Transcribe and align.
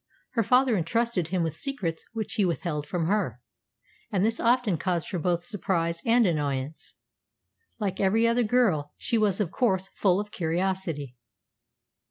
Her 0.31 0.41
father 0.41 0.75
entrusted 0.75 1.27
him 1.27 1.43
with 1.43 1.55
secrets 1.55 2.03
which 2.11 2.33
he 2.33 2.43
withheld 2.43 2.87
from 2.87 3.05
her, 3.05 3.39
and 4.11 4.25
this 4.25 4.39
often 4.39 4.79
caused 4.79 5.11
her 5.11 5.19
both 5.19 5.43
surprise 5.43 6.01
and 6.07 6.25
annoyance. 6.25 6.95
Like 7.77 7.99
every 7.99 8.27
other 8.27 8.41
girl, 8.41 8.93
she 8.97 9.19
was 9.19 9.39
of 9.39 9.51
course 9.51 9.89
full 9.89 10.19
of 10.19 10.31
curiosity. 10.31 11.17